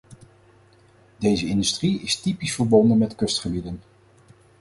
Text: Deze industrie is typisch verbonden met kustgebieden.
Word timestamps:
Deze 1.17 1.45
industrie 1.45 1.99
is 2.01 2.19
typisch 2.21 2.53
verbonden 2.53 2.97
met 2.97 3.15
kustgebieden. 3.15 3.81